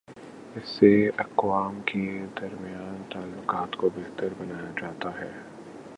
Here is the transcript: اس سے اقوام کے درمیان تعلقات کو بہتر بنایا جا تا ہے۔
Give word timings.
اس 0.55 0.67
سے 0.67 1.09
اقوام 1.17 1.81
کے 1.85 2.25
درمیان 2.41 3.01
تعلقات 3.09 3.75
کو 3.75 3.89
بہتر 3.95 4.27
بنایا 4.37 4.71
جا 4.81 4.91
تا 4.99 5.09
ہے۔ 5.21 5.31